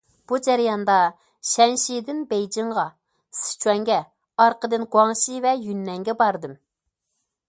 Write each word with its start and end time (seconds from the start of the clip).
بۇ 0.29 0.37
جەرياندا 0.45 0.93
شەنشىدىن 1.49 2.23
بېيجىڭغا، 2.31 2.85
سىچۈەنگە، 3.41 3.99
ئارقىدىن 4.45 4.87
گۇاڭشى 4.97 5.37
ۋە 5.45 5.55
يۈننەنگە 5.69 6.17
باردىم. 6.23 6.57